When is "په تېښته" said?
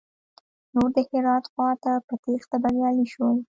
2.07-2.57